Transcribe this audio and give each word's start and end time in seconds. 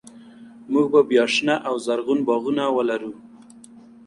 موږ 0.71 0.85
به 0.93 1.01
بیا 1.09 1.25
شنه 1.33 1.55
او 1.67 1.75
زرغون 1.85 2.19
باغونه 2.27 2.63
ولرو. 2.71 3.11